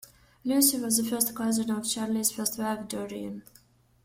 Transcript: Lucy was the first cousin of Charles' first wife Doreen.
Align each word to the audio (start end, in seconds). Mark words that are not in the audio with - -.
Lucy 0.43 0.79
was 0.79 0.97
the 0.97 1.03
first 1.03 1.35
cousin 1.35 1.69
of 1.69 1.87
Charles' 1.87 2.31
first 2.31 2.57
wife 2.57 2.87
Doreen. 2.87 3.43